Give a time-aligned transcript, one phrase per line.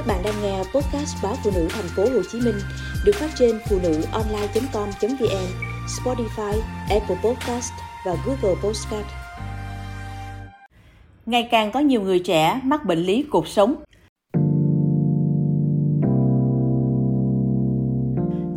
[0.00, 2.54] Các bạn đang nghe podcast báo phụ nữ thành phố Hồ Chí Minh
[3.04, 5.46] được phát trên phụ nữ online.com.vn,
[5.86, 7.72] Spotify, Apple Podcast
[8.06, 9.06] và Google Podcast.
[11.26, 13.74] Ngày càng có nhiều người trẻ mắc bệnh lý cột sống.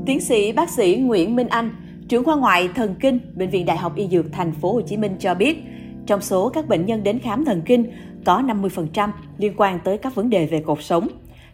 [0.05, 1.75] Tiến sĩ bác sĩ Nguyễn Minh Anh,
[2.09, 4.97] trưởng khoa ngoại thần kinh Bệnh viện Đại học Y Dược Thành phố Hồ Chí
[4.97, 5.57] Minh cho biết,
[6.05, 7.91] trong số các bệnh nhân đến khám thần kinh,
[8.25, 11.07] có 50% liên quan tới các vấn đề về cột sống.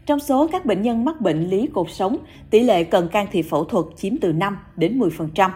[0.10, 2.18] Trong số các bệnh nhân mắc bệnh lý cột sống,
[2.50, 5.50] tỷ lệ cần can thiệp phẫu thuật chiếm từ 5 đến 10%.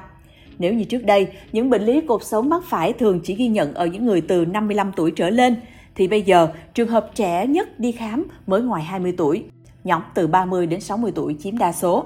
[0.59, 3.73] Nếu như trước đây, những bệnh lý cột sống mắc phải thường chỉ ghi nhận
[3.73, 5.55] ở những người từ 55 tuổi trở lên,
[5.95, 9.43] thì bây giờ trường hợp trẻ nhất đi khám mới ngoài 20 tuổi.
[9.83, 12.05] Nhóm từ 30 đến 60 tuổi chiếm đa số.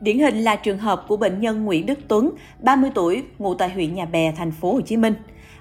[0.00, 2.30] Điển hình là trường hợp của bệnh nhân Nguyễn Đức Tuấn,
[2.62, 5.14] 30 tuổi, ngụ tại huyện Nhà Bè, thành phố Hồ Chí Minh.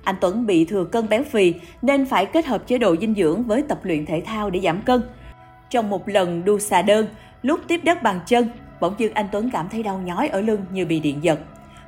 [0.03, 3.43] Anh Tuấn bị thừa cân béo phì nên phải kết hợp chế độ dinh dưỡng
[3.43, 5.01] với tập luyện thể thao để giảm cân.
[5.71, 7.07] Trong một lần đua xà đơn,
[7.41, 8.49] lúc tiếp đất bằng chân,
[8.79, 11.39] bỗng dưng anh Tuấn cảm thấy đau nhói ở lưng như bị điện giật.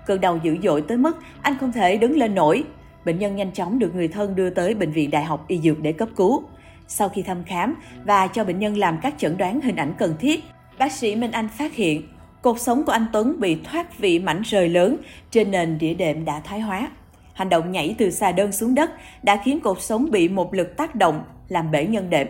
[0.06, 2.64] Cơn đau dữ dội tới mức anh không thể đứng lên nổi.
[3.06, 5.80] Bệnh nhân nhanh chóng được người thân đưa tới bệnh viện Đại học Y Dược
[5.80, 6.44] để cấp cứu.
[6.88, 7.75] Sau khi thăm khám
[8.06, 10.44] và cho bệnh nhân làm các chẩn đoán hình ảnh cần thiết,
[10.80, 12.02] bác sĩ Minh Anh phát hiện
[12.42, 14.97] cột sống của anh Tuấn bị thoát vị mảnh rời lớn
[15.31, 16.88] trên nền đĩa đệm đã thoái hóa.
[17.34, 18.92] Hành động nhảy từ xà đơn xuống đất
[19.23, 22.28] đã khiến cột sống bị một lực tác động làm bể nhân đệm.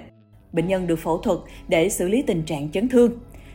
[0.54, 3.12] Bệnh nhân được phẫu thuật để xử lý tình trạng chấn thương.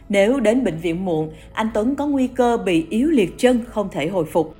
[0.08, 3.88] Nếu đến bệnh viện muộn, anh Tuấn có nguy cơ bị yếu liệt chân không
[3.92, 4.54] thể hồi phục.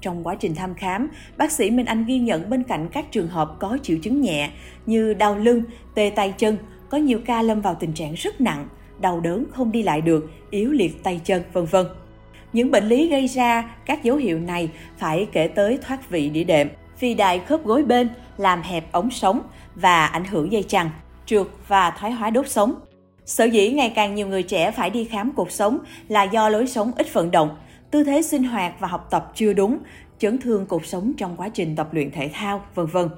[0.00, 3.28] Trong quá trình thăm khám, bác sĩ Minh Anh ghi nhận bên cạnh các trường
[3.28, 4.50] hợp có triệu chứng nhẹ
[4.86, 5.62] như đau lưng,
[5.94, 6.56] tê tay chân,
[6.90, 8.68] có nhiều ca lâm vào tình trạng rất nặng,
[9.00, 11.86] đau đớn không đi lại được, yếu liệt tay chân, vân vân.
[12.52, 16.44] Những bệnh lý gây ra các dấu hiệu này phải kể tới thoát vị đĩa
[16.44, 19.40] đệm, phi đại khớp gối bên làm hẹp ống sống
[19.74, 20.90] và ảnh hưởng dây chằng,
[21.28, 22.74] trượt và thoái hóa đốt sống.
[23.24, 26.66] Sở dĩ ngày càng nhiều người trẻ phải đi khám cuộc sống là do lối
[26.66, 27.56] sống ít vận động,
[27.90, 29.78] tư thế sinh hoạt và học tập chưa đúng,
[30.18, 33.08] chấn thương cuộc sống trong quá trình tập luyện thể thao, vân vân.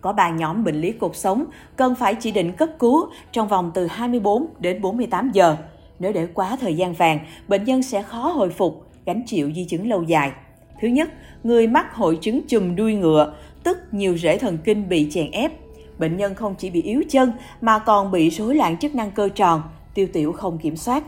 [0.00, 1.44] Có 3 nhóm bệnh lý cuộc sống
[1.76, 5.56] cần phải chỉ định cấp cứu trong vòng từ 24 đến 48 giờ.
[5.98, 7.18] Nếu để quá thời gian vàng,
[7.48, 10.32] bệnh nhân sẽ khó hồi phục, gánh chịu di chứng lâu dài.
[10.80, 11.10] Thứ nhất,
[11.44, 15.52] người mắc hội chứng chùm đuôi ngựa, tức nhiều rễ thần kinh bị chèn ép.
[16.00, 19.28] Bệnh nhân không chỉ bị yếu chân mà còn bị rối loạn chức năng cơ
[19.28, 19.62] tròn,
[19.94, 21.04] tiêu tiểu không kiểm soát.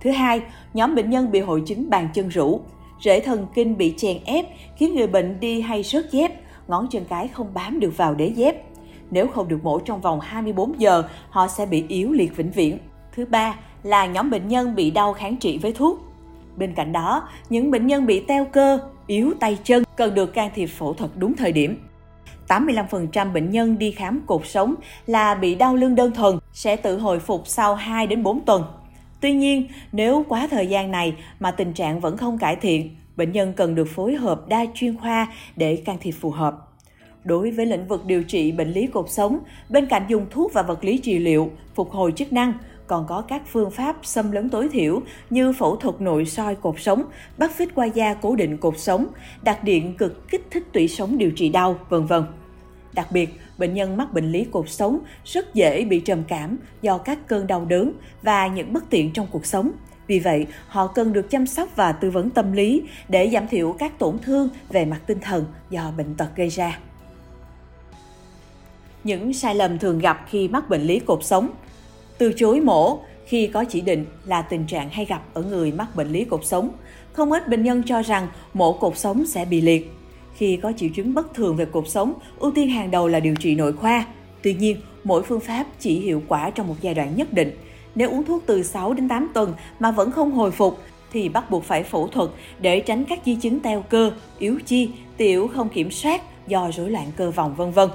[0.00, 0.40] Thứ hai,
[0.74, 2.60] nhóm bệnh nhân bị hội chứng bàn chân rũ.
[3.04, 4.46] Rễ thần kinh bị chèn ép
[4.76, 6.32] khiến người bệnh đi hay rớt dép,
[6.68, 8.62] ngón chân cái không bám được vào đế dép.
[9.10, 12.78] Nếu không được mổ trong vòng 24 giờ, họ sẽ bị yếu liệt vĩnh viễn.
[13.12, 16.00] Thứ ba là nhóm bệnh nhân bị đau kháng trị với thuốc.
[16.56, 20.50] Bên cạnh đó, những bệnh nhân bị teo cơ, yếu tay chân cần được can
[20.54, 21.78] thiệp phẫu thuật đúng thời điểm.
[22.48, 24.74] 85% bệnh nhân đi khám cột sống
[25.06, 28.64] là bị đau lưng đơn thuần sẽ tự hồi phục sau 2 đến 4 tuần.
[29.20, 33.32] Tuy nhiên, nếu quá thời gian này mà tình trạng vẫn không cải thiện, bệnh
[33.32, 36.70] nhân cần được phối hợp đa chuyên khoa để can thiệp phù hợp.
[37.24, 39.38] Đối với lĩnh vực điều trị bệnh lý cột sống,
[39.68, 42.52] bên cạnh dùng thuốc và vật lý trị liệu, phục hồi chức năng,
[42.86, 46.74] còn có các phương pháp xâm lấn tối thiểu như phẫu thuật nội soi cột
[46.78, 47.04] sống,
[47.38, 49.06] bắt phít qua da cố định cột sống,
[49.42, 52.24] đặt điện cực kích thích tủy sống điều trị đau, vân vân.
[52.92, 56.98] Đặc biệt, bệnh nhân mắc bệnh lý cột sống rất dễ bị trầm cảm do
[56.98, 57.92] các cơn đau đớn
[58.22, 59.70] và những bất tiện trong cuộc sống.
[60.06, 63.72] Vì vậy, họ cần được chăm sóc và tư vấn tâm lý để giảm thiểu
[63.78, 66.78] các tổn thương về mặt tinh thần do bệnh tật gây ra.
[69.04, 71.50] Những sai lầm thường gặp khi mắc bệnh lý cột sống
[72.18, 75.96] từ chối mổ khi có chỉ định là tình trạng hay gặp ở người mắc
[75.96, 76.70] bệnh lý cột sống.
[77.12, 79.90] Không ít bệnh nhân cho rằng mổ cột sống sẽ bị liệt.
[80.36, 83.34] Khi có triệu chứng bất thường về cột sống, ưu tiên hàng đầu là điều
[83.34, 84.06] trị nội khoa.
[84.42, 87.50] Tuy nhiên, mỗi phương pháp chỉ hiệu quả trong một giai đoạn nhất định.
[87.94, 90.78] Nếu uống thuốc từ 6 đến 8 tuần mà vẫn không hồi phục,
[91.12, 94.90] thì bắt buộc phải phẫu thuật để tránh các di chứng teo cơ, yếu chi,
[95.16, 97.88] tiểu không kiểm soát do rối loạn cơ vòng vân vân.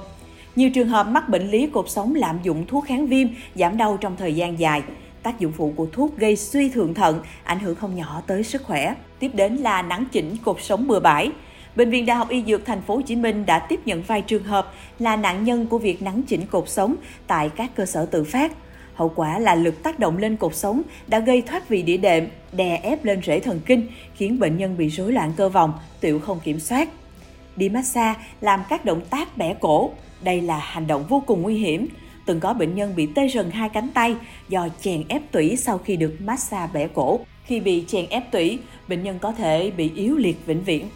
[0.60, 3.96] Nhiều trường hợp mắc bệnh lý cột sống lạm dụng thuốc kháng viêm, giảm đau
[3.96, 4.82] trong thời gian dài.
[5.22, 8.62] Tác dụng phụ của thuốc gây suy thượng thận, ảnh hưởng không nhỏ tới sức
[8.62, 8.94] khỏe.
[9.18, 11.30] Tiếp đến là nắng chỉnh cột sống bừa bãi.
[11.76, 14.22] Bệnh viện Đại học Y Dược Thành phố Hồ Chí Minh đã tiếp nhận vài
[14.22, 16.96] trường hợp là nạn nhân của việc nắng chỉnh cột sống
[17.26, 18.52] tại các cơ sở tự phát.
[18.94, 22.26] Hậu quả là lực tác động lên cột sống đã gây thoát vị đĩa đệm,
[22.52, 26.20] đè ép lên rễ thần kinh, khiến bệnh nhân bị rối loạn cơ vòng, tiểu
[26.20, 26.88] không kiểm soát.
[27.56, 29.90] Đi massage làm các động tác bẻ cổ,
[30.22, 31.88] đây là hành động vô cùng nguy hiểm.
[32.24, 34.14] Từng có bệnh nhân bị tê rần hai cánh tay
[34.48, 37.20] do chèn ép tủy sau khi được massage bẻ cổ.
[37.44, 38.58] Khi bị chèn ép tủy,
[38.88, 40.86] bệnh nhân có thể bị yếu liệt vĩnh viễn.